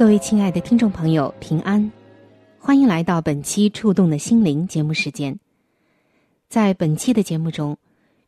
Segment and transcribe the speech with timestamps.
[0.00, 1.92] 各位亲爱的听众朋友，平安，
[2.58, 5.38] 欢迎来到本期《触动的心灵》节目时间。
[6.48, 7.76] 在本期的节目中，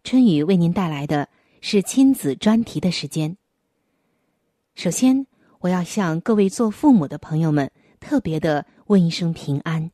[0.05, 1.31] 春雨为您带来的
[1.63, 3.39] 是亲子专题的时间。
[4.75, 5.27] 首先，
[5.61, 9.91] 我要向各位做父母的朋友们特别的问一声平安。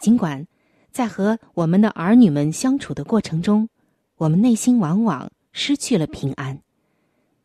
[0.00, 0.44] 尽管
[0.90, 3.68] 在和我们的儿女们相处的过程中，
[4.16, 6.60] 我们内心往往失去了平安，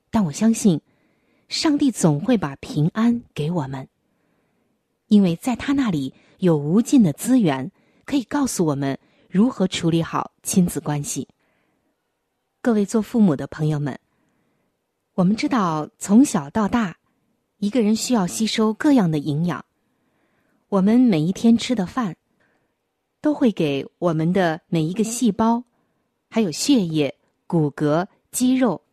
[0.09, 0.81] 但我相信，
[1.47, 3.87] 上帝总会把平安给我们，
[5.07, 7.71] 因为在他那里有无尽的资源，
[8.05, 8.97] 可以告诉我们。
[9.27, 11.27] 如何处理好亲子关系？
[12.61, 13.99] 各位做父母的朋友们，
[15.15, 16.95] 我们知道从小到大，
[17.57, 19.65] 一个人需要吸收各样的营养。
[20.69, 22.15] 我们每一天吃的饭，
[23.19, 25.65] 都会给我们的每一个细胞、
[26.29, 27.13] 还有血液、
[27.45, 28.84] 骨骼、肌肉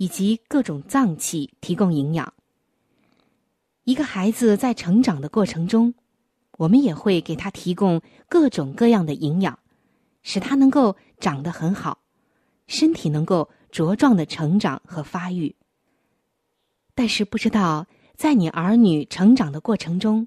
[0.00, 2.32] 以及各种脏器提供营养。
[3.84, 5.92] 一个孩子在成长的过程中，
[6.56, 9.58] 我们也会给他提供各种各样的营养。
[10.22, 11.98] 使他能够长得很好，
[12.66, 15.54] 身体能够茁壮的成长和发育。
[16.94, 17.86] 但是，不知道
[18.16, 20.26] 在你儿女成长的过程中，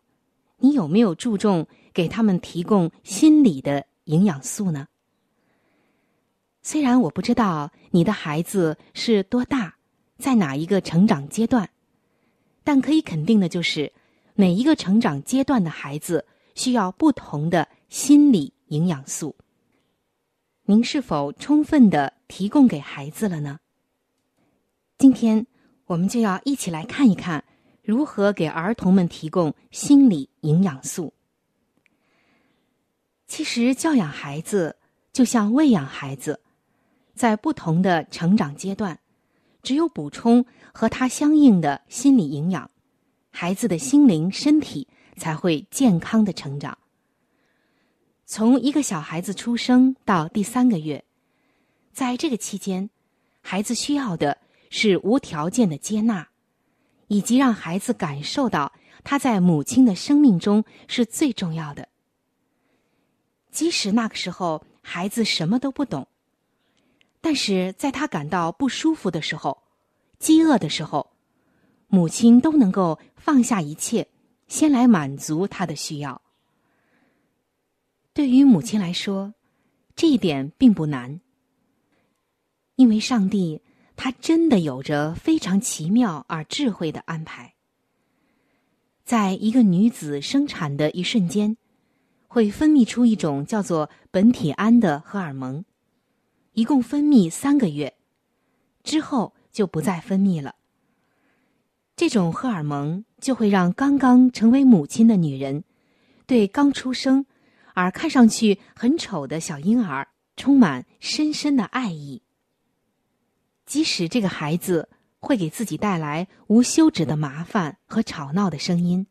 [0.57, 4.87] 你有没有注重给他们提供心理的营养素呢？
[6.63, 9.75] 虽然我不知道你的孩子是多大，
[10.17, 11.69] 在哪一个成长阶段，
[12.63, 13.93] 但可以肯定的就是，
[14.33, 19.35] 每一个成长阶段的孩子需要不同的心理营养素。
[20.63, 23.59] 您是否充分的提供给孩子了呢？
[24.97, 25.45] 今天
[25.85, 27.43] 我们就要一起来看一看，
[27.83, 31.13] 如何给儿童们提供心理营养素。
[33.27, 34.77] 其实，教养孩子
[35.11, 36.39] 就像喂养孩子，
[37.13, 38.99] 在不同的成长阶段，
[39.61, 42.69] 只有补充和他相应的心理营养，
[43.31, 46.77] 孩子的心灵、身体才会健康的成长。
[48.25, 51.03] 从一个小孩子出生到第三个月，
[51.91, 52.89] 在这个期间，
[53.41, 54.37] 孩子需要的
[54.69, 56.27] 是无条件的接纳，
[57.07, 58.73] 以及让孩子感受到
[59.03, 61.87] 他在母亲的生命中是最重要的。
[63.51, 66.07] 即使那个时候孩子什么都不懂，
[67.23, 69.63] 但是在他感到不舒服的时候、
[70.19, 71.11] 饥饿的时候，
[71.87, 74.09] 母亲都能够放下一切，
[74.49, 76.21] 先来满足他的需要。
[78.11, 79.33] 对于母亲来说，
[79.95, 81.21] 这一点并不难，
[82.75, 83.61] 因为上帝
[83.95, 87.53] 他真的有着非常奇妙而智慧的安排。
[89.05, 91.55] 在一个女子生产的一瞬间，
[92.27, 95.63] 会分泌出一种叫做苯体胺的荷尔蒙，
[96.53, 97.95] 一共分泌三个月，
[98.83, 100.55] 之后就不再分泌了。
[101.95, 105.63] 这种荷尔蒙就会让刚刚成为母亲的女人，
[106.25, 107.25] 对刚出生。
[107.75, 112.21] 而看上去很丑的小婴儿，充满深深的爱意。
[113.65, 119.07] 即使这个孩子会给自己带来无休止的麻烦和吵闹的声音，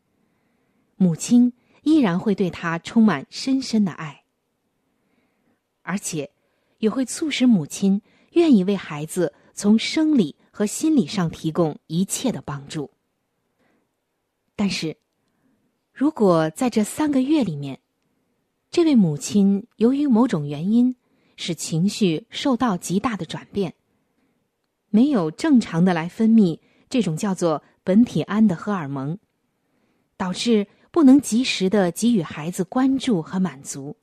[0.95, 1.51] 母亲
[1.81, 4.23] 依然会对他充满深深的爱，
[5.81, 6.31] 而且
[6.83, 8.01] 也会促使母亲
[8.31, 12.91] 愿意为孩子从生理和心理上提供一切的帮助。
[14.53, 14.97] 但是，
[15.93, 17.79] 如果在这三个月里面，
[18.69, 20.97] 这位母亲由于某种原因，
[21.37, 23.75] 使情绪受到极大的转变，
[24.89, 26.59] 没有正常的来分泌
[26.89, 29.17] 这种叫做苯体胺的荷尔蒙，
[30.17, 33.95] 导致不能及时的给予孩子关注和满足，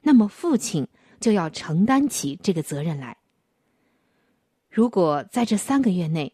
[0.00, 0.88] 那么父亲
[1.20, 3.16] 就要承担起这个责任来。
[4.70, 6.32] 如果在这三个月内，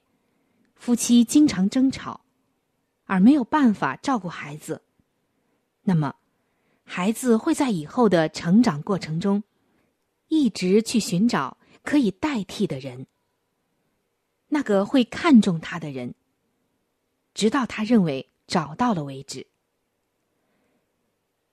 [0.75, 2.21] 夫妻经常争吵，
[3.05, 4.83] 而没有办法照顾孩子，
[5.83, 6.15] 那么，
[6.85, 9.43] 孩子会在以后的成长过程中，
[10.29, 13.07] 一直去寻找可以代替的人，
[14.49, 16.15] 那个会看重他的人，
[17.35, 19.47] 直到他认为找到了为止。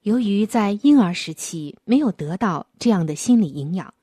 [0.04, 3.94] 由于在婴儿时期没有得到这样的心理营养，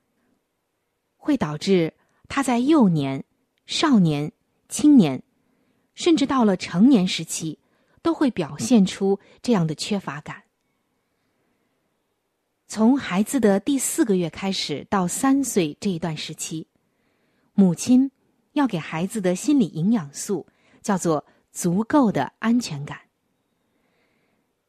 [1.16, 1.94] 会导致
[2.28, 3.24] 他在幼年、
[3.66, 4.32] 少年。
[4.68, 5.22] 青年，
[5.94, 7.58] 甚至到了成年时期，
[8.00, 10.44] 都会表现出这样的缺乏感。
[12.66, 16.66] 从孩子的第四个月开始到三岁这一段时期，
[17.52, 18.10] 母亲
[18.54, 20.46] 要给孩子的心理营养素
[20.80, 21.22] 叫做
[21.52, 23.01] 足够的安全感。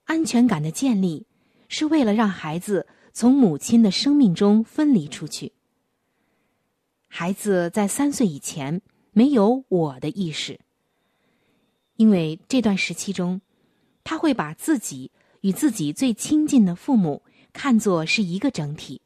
[0.05, 1.25] 安全感的建立，
[1.67, 5.53] 是为了让孩子从母亲的生命中分离出去。
[7.07, 8.81] 孩子在三岁以前。
[9.15, 10.59] 没有我的意识，
[11.97, 13.41] 因为这段时期中，
[14.03, 15.11] 他会把自己
[15.41, 17.21] 与自己最亲近的父母
[17.53, 19.01] 看作是一个整体，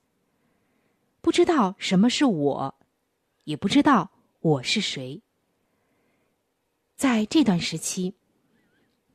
[1.20, 2.76] 不知道什么是我，
[3.44, 5.22] 也不知道我是谁。
[6.96, 8.16] 在这段时期，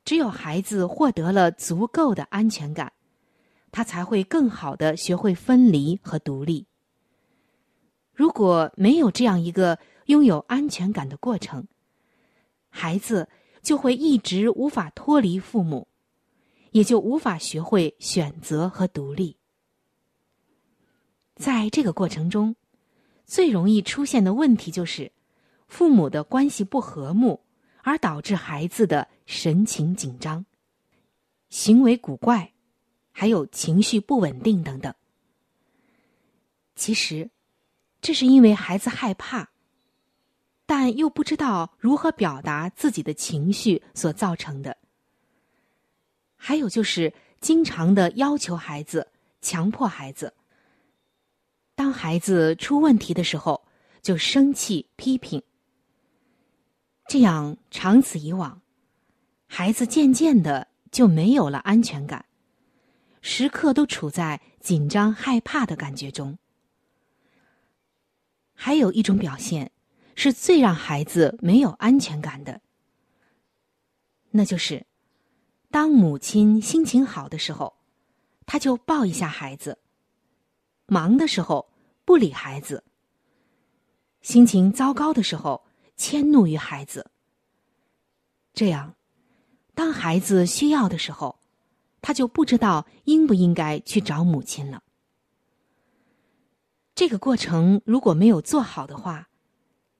[0.05, 2.93] 只有孩子获得了足够的安全感，
[3.71, 6.67] 他才会更好的学会分离和独立。
[8.13, 11.67] 如果没有这样一个，拥有安全感的过程，
[12.69, 13.29] 孩子
[13.61, 15.87] 就会一直无法脱离父母，
[16.71, 19.37] 也就无法学会选择和独立。
[21.35, 22.55] 在这个过程中，
[23.25, 25.11] 最容易出现的问题就是
[25.67, 27.42] 父母的关系不和睦，
[27.83, 30.45] 而导致孩子的神情紧张、
[31.49, 32.53] 行为古怪，
[33.11, 34.93] 还有情绪不稳定等等。
[36.75, 37.29] 其实，
[38.01, 39.49] 这是因为孩子害怕。
[40.65, 44.77] 但又不知道如何表达自己的情绪所造成的。
[46.35, 50.33] 还有就是经常的要求孩子、强迫孩子。
[51.75, 53.65] 当孩子出问题的时候，
[54.01, 55.43] 就生气批评。
[57.07, 58.61] 这样长此以往，
[59.47, 62.25] 孩子渐渐的就没有了安全感，
[63.21, 66.37] 时刻都处在紧张害怕的感觉中。
[68.53, 69.71] 还有一种表现。
[70.15, 72.61] 是最让孩子没有安全感的，
[74.29, 74.85] 那就是
[75.71, 77.73] 当母亲心情好的时候，
[78.45, 79.79] 他就抱一下孩子；
[80.85, 81.73] 忙的时候
[82.05, 82.83] 不理孩子；
[84.21, 85.62] 心情糟糕的时候
[85.95, 87.11] 迁怒于孩子。
[88.53, 88.95] 这样，
[89.73, 91.39] 当孩子需要的时候，
[92.01, 94.83] 他就不知道应不应该去找母亲了。
[96.93, 99.29] 这个过程如果没有做好的话，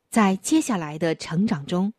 [0.10, 1.94] 在接下来的成长中，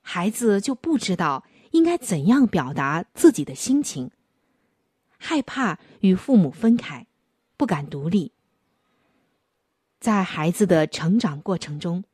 [0.00, 4.10] 孩子就不知道应该怎样表达自己的心情，
[5.18, 7.06] 害怕与父母分开，
[7.58, 8.32] 不敢独立。
[10.00, 12.04] 在孩子的成长过程中，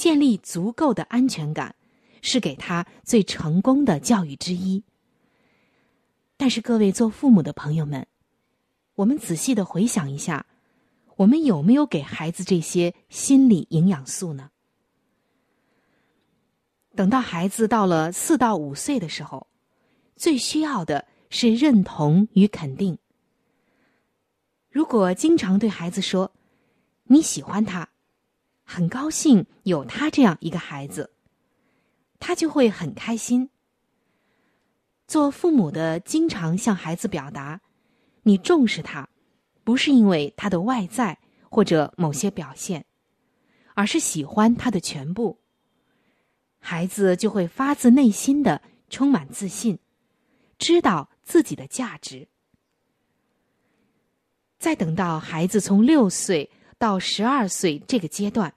[0.00, 1.74] 建立足够的安全感，
[2.22, 4.82] 是给他最成功的教育之一。
[6.38, 8.06] 但是，各位做父母的朋友们，
[8.94, 10.46] 我们仔细的回想一下。
[11.16, 14.50] 我们有没有给孩子这些心理营养素呢？
[16.96, 19.48] 等到孩子到了四到五岁的时候，
[20.16, 22.96] 最需要的是认同与肯定。
[24.70, 26.32] 如果经常对孩子说
[27.04, 27.86] 你喜欢他，
[28.72, 31.10] 很高兴有他这样一个孩子，
[32.20, 33.50] 他就会很开心。
[35.08, 37.60] 做父母的经常向孩子表达
[38.22, 39.08] 你重视他。
[39.64, 41.18] 不是因为他的外在
[41.50, 42.84] 或者某些表现，
[43.74, 45.40] 而是喜欢他的全部。
[46.60, 49.80] 孩子就会发自内心的充满自信，
[50.58, 52.28] 知道自己的价值。
[54.60, 56.48] 再等到孩子从六岁
[56.78, 58.52] 到十二岁这个阶段，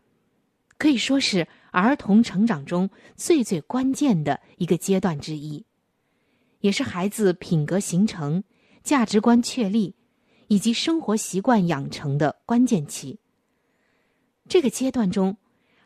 [0.83, 5.63] 可以说是儿童成长中最最关键的一个阶段之一，
[6.59, 8.43] 也是孩子品格形成、
[8.83, 9.95] 价值观确立。
[10.49, 13.17] 以及生活习惯养成的关键期。
[14.47, 15.37] 这个阶段中，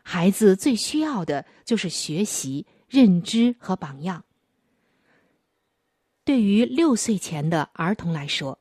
[0.02, 4.24] 孩子最需要的就是学习、认知和榜样。
[6.24, 8.58] 对于六岁前的儿童来说，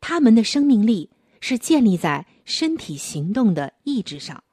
[0.00, 1.10] 他们的生命力
[1.40, 4.44] 是建立在身体行动的意志上，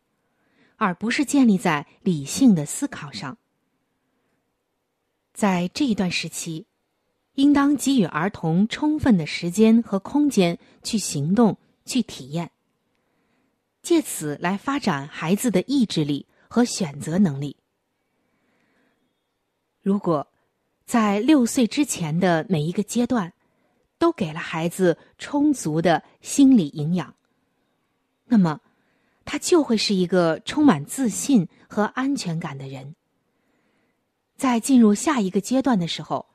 [0.77, 3.37] 而不是建立在理性的思考上。
[5.33, 6.65] 在这一段时期。
[7.35, 12.51] 应当给予儿童充分的时间和空间去行动、去体验，
[13.81, 17.57] 借此来发展孩子的意志力和选择能力。
[19.81, 20.27] 如果
[20.85, 23.33] 在六岁之前的每一个阶段，
[23.97, 27.15] 都给了孩子充足的心理营养，
[28.25, 28.61] 那么
[29.25, 32.95] 他就会是一个充满自信和安全感的人。
[34.35, 36.25] 在进入下一个阶段的时候，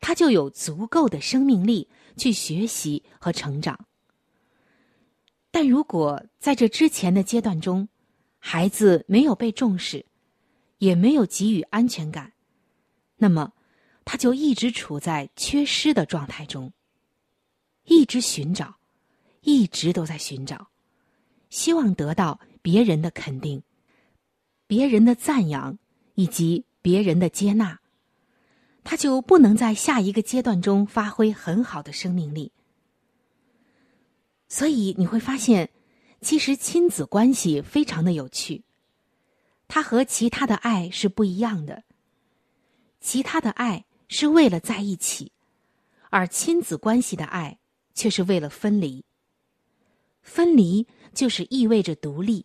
[0.00, 3.86] 他就有足够的生命力去学习和成长。
[5.50, 7.88] 但如果在这之前的阶段中，
[8.38, 10.04] 孩子没有被重视，
[10.78, 12.32] 也没有给予安全感，
[13.16, 13.52] 那么
[14.04, 16.72] 他就一直处在缺失的状态中，
[17.84, 18.76] 一直寻找，
[19.40, 20.68] 一直都在寻找，
[21.50, 23.62] 希望得到别人的肯定、
[24.66, 25.78] 别人的赞扬
[26.14, 27.80] 以及别人的接纳，
[28.84, 32.52] 他就不能在下一个阶段中发挥很好的生命力。
[34.48, 35.70] 所以你会发现，
[36.20, 38.64] 其实亲子关系非常的有趣。
[39.66, 41.84] 它和其他的爱是不一样的。
[43.00, 45.32] 其他的爱是为了在一起，
[46.08, 47.58] 而亲子关系的爱
[47.94, 49.04] 却是为了分离。
[50.28, 52.44] 分离就是意味着独立，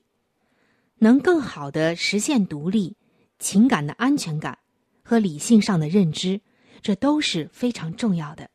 [0.99, 2.95] 能更好的实现独立、
[3.37, 4.57] 情感的安全感
[5.03, 6.39] 和理性上的认知，
[6.81, 8.49] 这都是非常重要的。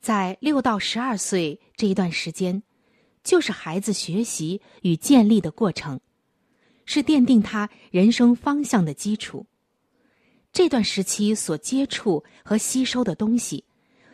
[0.00, 2.62] 在六到十二岁这一段时间，
[3.24, 5.98] 就是孩子学习与建立的过程，
[6.84, 9.46] 是奠定他人生方向的基础。
[10.52, 13.64] 这段时期所接触和吸收的东西，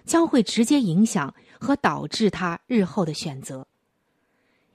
[0.04, 3.66] 将会直接影响和导致他日后的选择，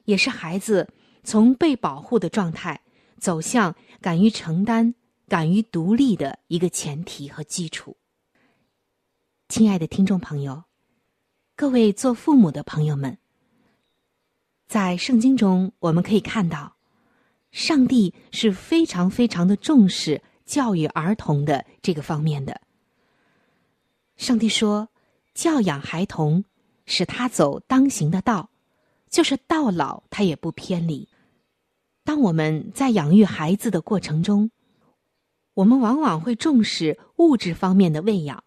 [0.05, 0.88] 也是孩子
[1.24, 2.81] 从被保护的状态
[3.17, 4.93] 走向敢于承担、
[5.27, 7.98] 敢于独立的一个前提和基础。
[9.48, 10.63] 亲爱的听众朋友。
[11.55, 13.17] 各位做父母的朋友们，
[14.69, 16.77] 在圣经中我们可以看到，
[17.51, 22.62] 上帝是非常非常的重视教育儿童的这个方面的。
[24.15, 24.88] 上帝说
[25.36, 26.45] ：“教养孩童，
[26.89, 28.50] 使他走当行的道，
[29.10, 31.08] 就是到老他也不偏离。”
[32.03, 34.51] 当我们在养育孩子的过程中，
[35.53, 38.43] 我们往往会重视物质方面的喂养，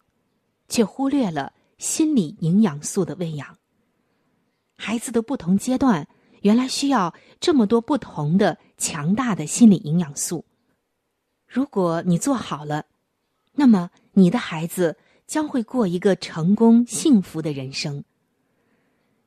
[0.67, 1.53] 却忽略了。
[1.79, 3.57] 心理营养素的喂养，
[4.77, 6.07] 孩子的不同阶段
[6.41, 10.45] 原来需要这么多不同的强大的心理营养素。
[11.45, 12.85] 如果你做好了，
[13.53, 14.97] 那么你的孩子
[15.27, 18.05] 将会过一个成功幸福的人生。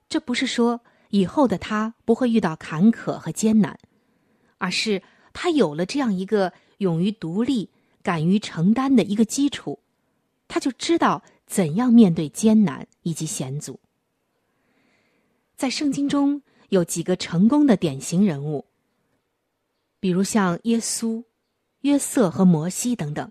[0.08, 3.78] 这不是说以后的他不会遇到坎坷和艰难，
[4.58, 7.70] 而是他有了这样一个勇于独立、
[8.02, 9.80] 敢于承担的一个基础，
[10.48, 11.22] 他就知道。
[11.48, 13.78] 怎样面对艰难以及险阻？
[15.56, 18.66] 在圣经中有几个成功的典型人物，
[20.00, 21.22] 比如像耶稣、
[21.82, 23.30] 约瑟和摩西等等。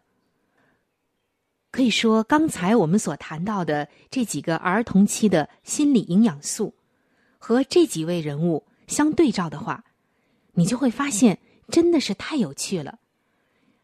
[1.75, 6.73] 可以说，刚才我们所谈到的这几个儿童期的心理营养素，
[7.37, 9.83] 和这几位人物相对照的话，
[10.53, 12.99] 你就会发现真的是太有趣了。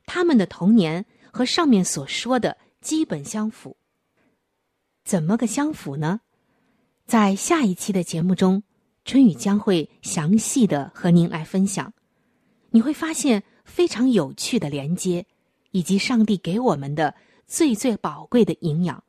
[0.05, 3.75] 他们的童年和上面所说的基本相符。
[5.03, 6.21] 怎么个相符呢？
[7.05, 8.63] 在下一期的节目中，
[9.03, 11.91] 春雨将会详细的和您来分享。
[12.69, 15.25] 你会发现非常有趣的连接，
[15.71, 17.13] 以及上帝给我们的
[17.51, 19.03] 最最宝贵的营养，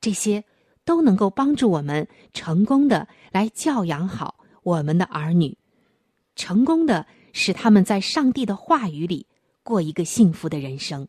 [0.00, 0.42] 这些
[0.86, 5.58] 都能够帮助我们成功的来教养好我们的儿女，
[6.34, 9.26] 成功的使他们在上帝的话语里
[9.62, 11.06] 过一个幸福的人生。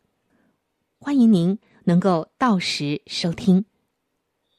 [0.98, 3.64] 欢迎您能够到时收听。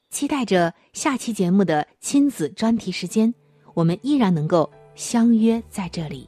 [0.09, 3.31] 期待着下期节目的亲子专题时间，
[3.75, 6.27] 我们依然能够相约在这里。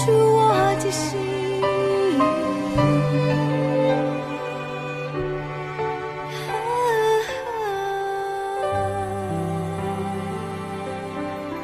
[0.00, 0.48] 出我
[0.82, 1.18] 的心。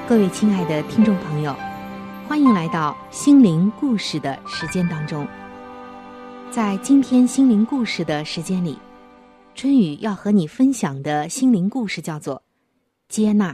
[0.07, 1.57] 各位亲爱的听众朋友，
[2.29, 5.27] 欢迎来到心灵故事的时间当中。
[6.51, 8.79] 在今天心灵故事的时间里，
[9.55, 12.37] 春雨要和你分享的心灵故事叫做
[13.09, 13.53] 《接纳》。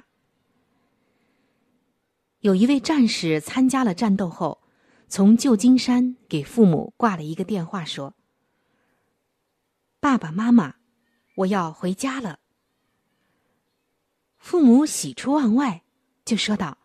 [2.40, 4.58] 有一位战士参加了战斗后，
[5.14, 8.14] 从旧金山给父母挂了一个电话，说
[10.00, 10.76] ：“爸爸妈妈，
[11.34, 12.38] 我要回家了。”
[14.40, 15.82] 父母喜出望外。
[16.24, 16.78] 就说道：“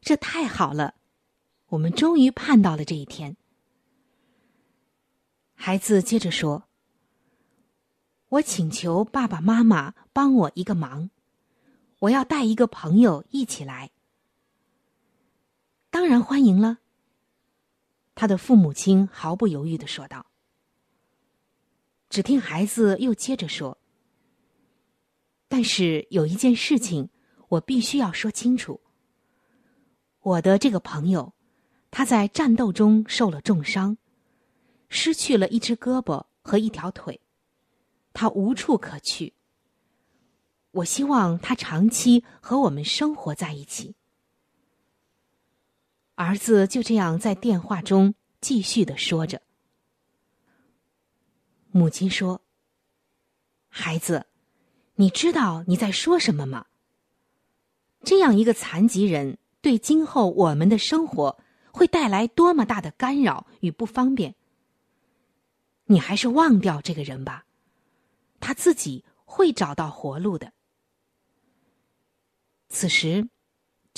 [0.00, 0.94] 这太好了，
[1.70, 3.36] 我们终于盼到了这一天。”
[5.56, 6.68] 孩子接着说
[8.38, 11.10] ：“我请求爸爸妈妈帮我一个忙，
[11.98, 13.90] 我要带一个朋友一起来。”
[15.90, 16.78] 当然欢迎了。
[18.18, 20.26] 他的父母亲毫不犹豫的说道。
[22.10, 23.78] 只听孩子又接着说
[25.46, 27.10] ：“但是有一件事情。”
[27.50, 28.78] 我必须要说清楚。
[30.20, 31.32] 我的这个朋友，
[31.90, 33.96] 他在战斗中受了重伤，
[34.90, 37.22] 失去了一只胳膊和一条腿，
[38.12, 39.32] 他无处可去。
[40.72, 43.94] 我希望他长期和我们生活在一起。
[46.18, 49.40] 儿子就这样在电话中继续的说着。
[51.70, 52.42] 母亲说
[53.70, 54.26] ：“孩子，
[54.96, 56.66] 你知道你在说什么吗？”
[58.02, 61.38] 这样一个残疾人，对今后我们的生活
[61.70, 64.34] 会带来多么大的干扰与不方便？
[65.84, 67.46] 你还是忘掉这个人吧，
[68.40, 70.52] 他自己会找到活路的。
[72.68, 73.28] 此时，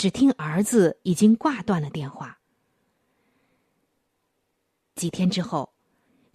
[0.01, 2.41] 只听儿子已经挂断了电话。
[4.95, 5.75] 几天之后，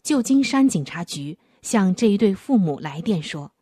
[0.03, 3.53] 旧金山警察局向这一对父母来电说：“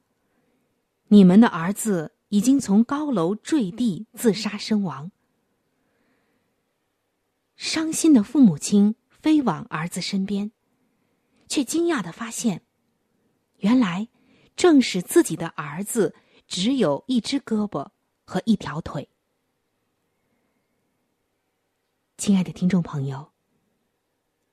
[1.08, 5.12] 你们的儿子。”已经从高楼坠地自杀身亡。
[7.56, 10.52] 伤心的父母亲飞往儿子身边，
[11.48, 12.66] 却惊讶的发现，
[13.58, 14.10] 原来
[14.56, 16.16] 正是自己的儿子
[16.48, 17.88] 只有一只胳膊
[18.26, 19.08] 和一条腿。
[22.17, 23.32] 亲爱的听众朋友，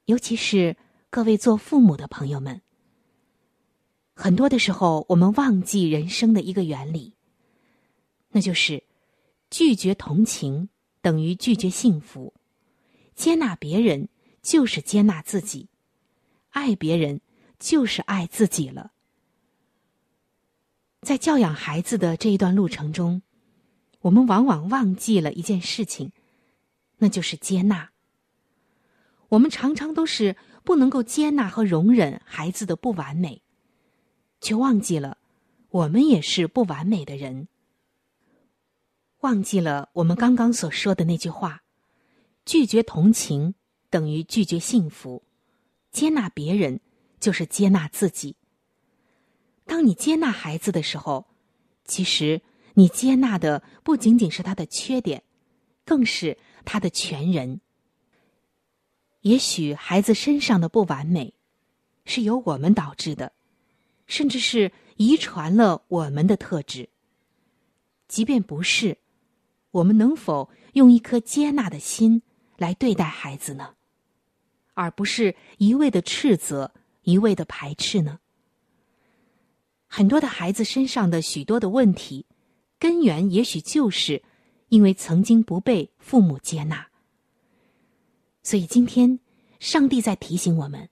[0.06, 0.76] 尤其是
[1.08, 2.62] 各位做父母的朋友们，
[4.14, 7.14] 很多的时候，我们忘记人生的一个原理。
[8.30, 8.84] 那就是
[9.50, 10.68] 拒绝同情
[11.02, 12.32] 等于拒绝幸福，
[13.14, 14.08] 接纳别人
[14.42, 15.68] 就是接纳自己，
[16.50, 17.20] 爱别人
[17.58, 18.92] 就是爱自己了。
[21.02, 23.22] 在教养孩子的这一段路程中，
[24.00, 26.12] 我们往往忘记了一件事情，
[27.00, 27.90] 那就是接纳。
[29.28, 33.42] 我们常常都是不能够接纳和容忍孩子的不完美，
[34.40, 35.18] 却忘记了
[35.70, 37.48] 我们也是不完美的人。
[39.20, 41.62] 忘记了我们刚刚所说的那句话：
[42.44, 43.54] 拒绝同情
[43.90, 45.22] 等于拒绝幸福，
[45.92, 46.80] 接纳别人
[47.20, 48.36] 就是接纳自己。
[49.66, 51.26] 当你接纳孩子的时候，
[51.84, 52.42] 其实
[52.74, 55.22] 你接纳的不仅仅是他的缺点，
[55.84, 57.60] 更是他的全人。
[59.22, 61.34] 也许孩子身上的不完美，
[62.04, 63.32] 是由我们导致的，
[64.06, 66.88] 甚至是遗传了我们的特质。
[68.08, 68.98] 即便不是。
[69.72, 72.22] 我们能否用一颗接纳的心
[72.56, 73.76] 来对待孩子呢？
[74.74, 78.18] 而不是一味的斥责、一味的排斥呢？
[79.86, 82.26] 很多的孩子身上的许多的问题，
[82.80, 84.20] 根源也许就是
[84.70, 86.86] 因为曾经不被父母接纳。
[88.42, 89.20] 所以今天，
[89.58, 90.88] 上帝在提醒我们：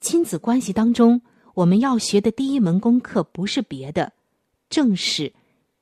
[0.00, 1.20] 亲子关系当中，
[1.54, 4.12] 我们要学的第一门功课不是别的，
[4.68, 5.32] 正是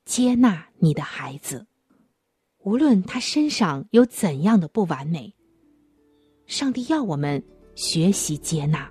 [0.06, 1.66] 接纳你的孩子。
[2.60, 5.34] 无论他身上有怎样的不完美，
[6.46, 7.42] 上帝要我们
[7.74, 8.90] 学习接纳。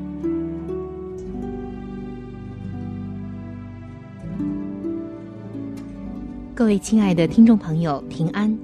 [6.61, 8.55] 各位亲爱的听众朋友，平安！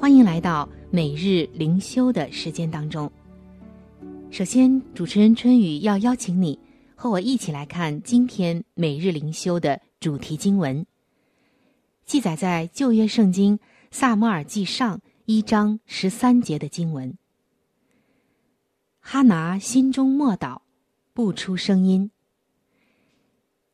[0.00, 3.10] 欢迎来到每日灵修的时间当中。
[4.30, 6.56] 首先，主持人春雨要邀请你
[6.94, 10.86] 和我一起来看今天每日灵修的主题经文，
[12.06, 13.58] 记载在旧约圣经
[13.90, 17.18] 萨摩尔记上一章十三节的经文。
[19.00, 20.60] 哈拿心中默祷，
[21.12, 22.12] 不出声音。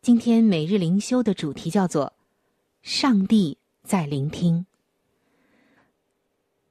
[0.01, 2.15] 今天每日灵修的主题叫做。
[2.83, 4.65] 上帝在聆听。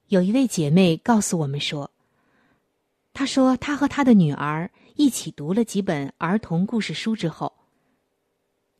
[0.08, 1.88] 有一位姐妹告诉我们说
[3.14, 7.52] ：“她说她和她的女儿一起读了几本儿童故事书之后，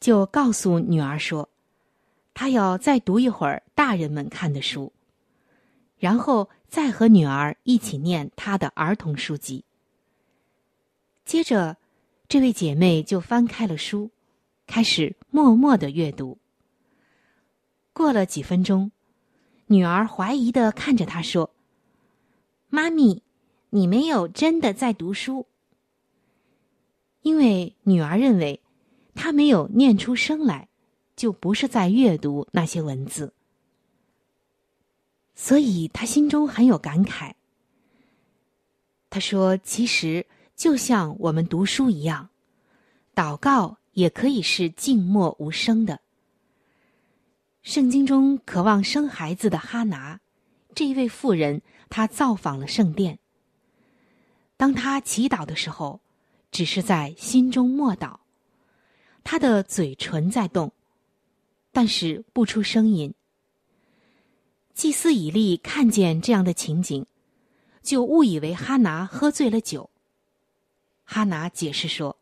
[0.00, 1.48] 就告诉女儿说，
[2.34, 4.92] 她要再读一会儿大人们看的书，
[5.98, 9.64] 然后再和女儿一起念她的儿童书籍。
[11.24, 11.76] 接着，
[12.26, 14.10] 这位姐妹就翻开了书，
[14.66, 16.36] 开始默默的阅读。”
[18.00, 18.92] 过了几分钟，
[19.66, 21.50] 女儿怀疑的看着他说
[22.70, 23.22] ：“妈咪，
[23.68, 25.46] 你没有真的在读书。”
[27.20, 28.62] 因为女儿认为，
[29.14, 30.70] 他没有念出声来，
[31.14, 33.34] 就不是在阅读那些文字，
[35.34, 37.34] 所以他心中很有感慨。
[39.10, 40.24] 他说：“其实
[40.56, 42.30] 就像我们读书一样，
[43.14, 46.00] 祷告也可以是静默无声的。”
[47.62, 50.18] 圣经中渴望生孩子的哈拿，
[50.74, 53.18] 这一位妇人，她造访了圣殿。
[54.56, 56.00] 当她祈祷的时候，
[56.50, 58.16] 只是在心中默祷，
[59.22, 60.72] 她的嘴唇在动，
[61.70, 63.12] 但是不出声音。
[64.72, 67.04] 祭司以利看见这样的情景，
[67.82, 69.90] 就误以为哈拿喝醉了酒。
[71.04, 72.16] 哈拿解释说：“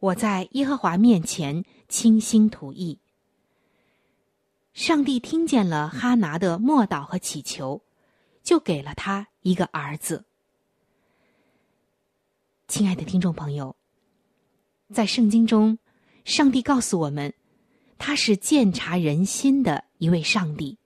[0.00, 2.98] 我在耶和华面前倾心吐意。”
[4.72, 7.82] 上帝听见了哈拿的默祷和祈求，
[8.42, 10.24] 就给了他一个儿子。
[12.68, 13.74] 亲爱的听众朋友，
[14.92, 15.78] 在圣经中，
[16.24, 17.34] 上帝告诉我们，
[17.98, 20.78] 他是鉴察人心的一位上帝，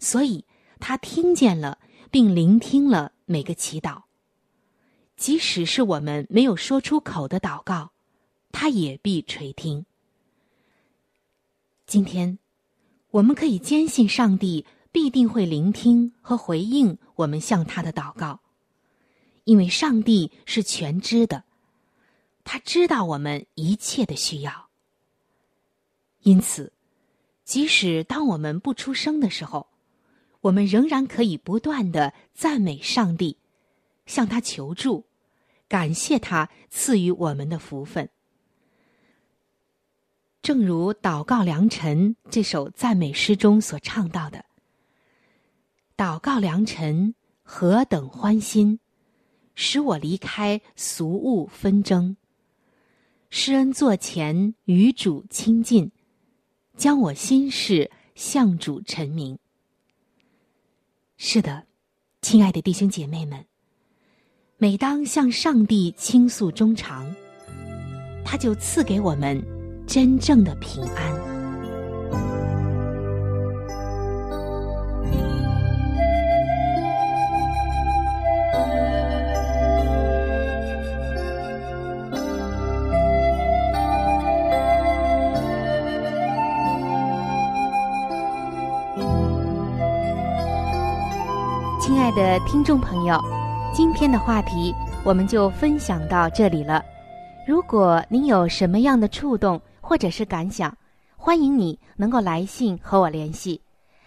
[0.00, 0.44] 所以
[0.80, 1.78] 他听见了
[2.10, 4.02] 并聆听了每个祈祷，
[5.16, 7.92] 即使是我们没有说出口的祷告，
[8.50, 9.86] 他也必垂听。
[11.86, 12.40] 今天。
[13.12, 18.40] 我们可以坚信，上帝必定会聆听和回应我们向他的祷告，
[19.44, 21.44] 因为上帝是全知的，
[22.42, 24.70] 他知道我们一切的需要。
[26.22, 26.72] 因此，
[27.44, 29.66] 即使当我们不出声的时候，
[30.40, 33.36] 我们仍然可以不断的赞美上帝，
[34.06, 35.04] 向他求助，
[35.68, 38.08] 感谢他赐予我们的福分。
[40.42, 44.44] 正如《祷告良辰》这首赞美诗中所唱到的
[45.96, 48.80] ：“祷告良辰，何等欢心，
[49.54, 52.16] 使我离开俗物纷争。
[53.30, 55.92] 施恩座前与主亲近，
[56.76, 59.38] 将我心事向主陈明。”
[61.18, 61.68] 是的，
[62.20, 63.46] 亲爱的弟兄姐妹们，
[64.58, 67.14] 每当向上帝倾诉衷肠，
[68.24, 69.40] 他就赐给我们。
[69.92, 71.02] 真正的平安。
[91.78, 93.20] 亲爱的听众朋友，
[93.74, 94.74] 今天的话题
[95.04, 96.82] 我们就分享到这里了。
[97.46, 100.74] 如果您有什么样的触动，或者是感想，
[101.16, 103.60] 欢迎你能够来信和我联系。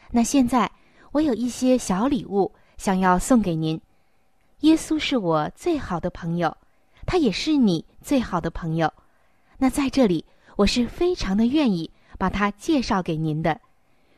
[0.09, 0.71] 那现在
[1.11, 3.79] 我有一些小礼物想要送给您。
[4.61, 6.55] 耶稣是我最好的朋友，
[7.05, 8.91] 他也是你最好的朋友。
[9.57, 10.23] 那在这里，
[10.55, 13.59] 我是非常的愿意把他介绍给您的。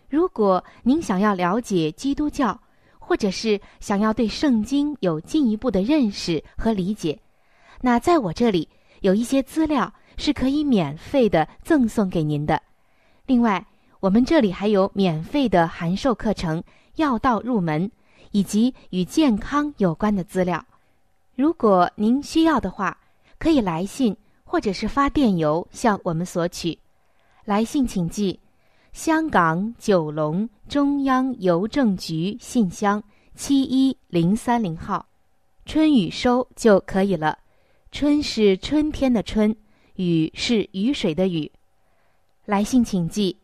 [0.08, 2.58] 如果您想要了解基督教，
[3.00, 7.20] 或者是想要对圣经有进一步的认识和理解，
[7.82, 8.70] 那在我这里
[9.02, 9.92] 有一些资料。
[10.18, 12.62] 是可以免费的赠送给您的。
[13.26, 13.66] 另外，
[14.00, 16.62] 我们这里还有免费的函授课程
[16.96, 17.88] 《药道入门》，
[18.32, 20.64] 以及与健康有关的资料。
[21.36, 22.98] 如果您需要的话，
[23.40, 26.78] 可以来信或者是发电邮向我们索取。
[27.46, 28.40] 来信请寄：
[28.94, 33.02] 香港九龙中央邮政局信箱
[33.36, 35.06] 七一零三零号，
[35.66, 37.38] 春雨收就可以了。
[37.92, 39.56] 春是春天的春，
[39.98, 41.52] 雨是雨水的雨。
[42.46, 43.38] 来信请寄。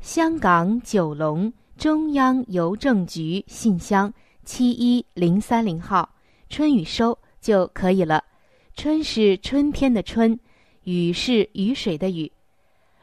[0.00, 4.12] 香港九龙中央邮政局信箱
[4.44, 6.08] 七一零三零号，
[6.48, 8.22] 春雨收就可以了。
[8.74, 10.38] 春是春天的春，
[10.82, 12.30] 雨是雨水的雨。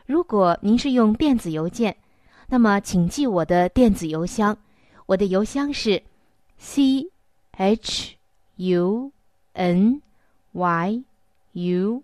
[0.06, 1.98] 如果您是用电子邮件，
[2.48, 4.56] 那么请记我的电子邮箱，
[5.08, 6.04] 我的邮箱是
[6.58, 7.10] c
[7.52, 8.16] h
[8.58, 9.12] u
[9.54, 10.02] n
[10.52, 11.04] y
[11.54, 12.04] u，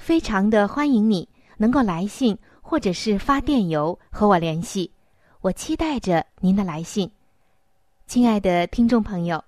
[0.00, 1.28] 非常的欢迎你。
[1.60, 4.90] 能够来信或者是发电邮和我联系，
[5.42, 7.10] 我期待着您的来信。
[8.06, 9.44] 亲爱的听众朋友，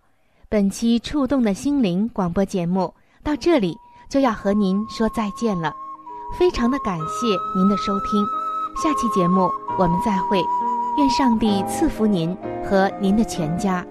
[0.50, 2.92] 本期《触动的心灵》广播节目
[3.24, 3.74] 到这里
[4.10, 5.72] 就要和您说再见了，
[6.38, 8.22] 非常的感谢您的收听，
[8.76, 10.38] 下期节目我们再会，
[10.98, 13.82] 愿上帝赐福您和您的全家。